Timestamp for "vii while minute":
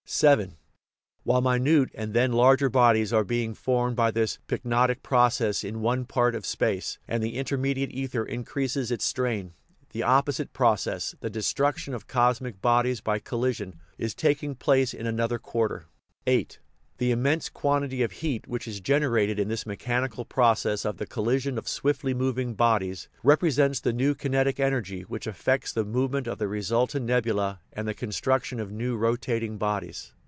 0.19-1.89